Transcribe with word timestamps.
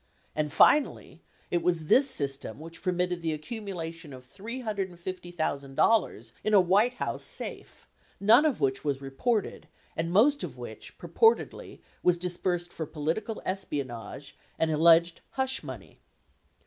And 0.35 0.51
finally, 0.51 1.21
it 1.51 1.61
was 1.61 1.85
this 1.85 2.09
system 2.09 2.59
which 2.59 2.81
permitted 2.81 3.21
the 3.21 3.33
accumulation 3.33 4.13
of 4.13 4.25
$350,000 4.25 6.31
in 6.43 6.53
a 6.55 6.59
White 6.59 6.95
House 6.95 7.23
safe, 7.23 7.87
none 8.19 8.43
of 8.43 8.59
which 8.59 8.83
was 8.83 8.99
reported 8.99 9.67
and 9.95 10.11
most 10.11 10.43
of 10.43 10.57
which 10.57 10.97
purportedly 10.97 11.81
was 12.01 12.17
dis 12.17 12.35
bursed 12.35 12.73
for 12.73 12.87
political 12.87 13.43
espionage 13.45 14.35
and 14.57 14.71
alleged 14.71 15.21
hush 15.33 15.61
money. 15.61 15.99